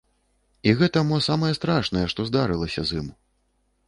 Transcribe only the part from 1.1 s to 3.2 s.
самае страшнае, што здарылася з ім.